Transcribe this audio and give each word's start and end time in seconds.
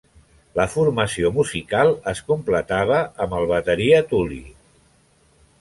La 0.59 0.63
formació 0.75 1.31
musical 1.35 1.93
es 2.13 2.23
completava 2.31 2.99
amb 3.27 3.39
el 3.41 3.47
bateria 3.55 4.01
Tuli. 4.15 4.45